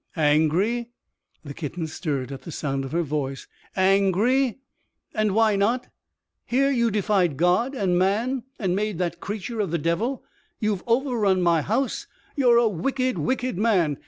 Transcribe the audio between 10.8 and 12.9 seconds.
overrun my house. You're a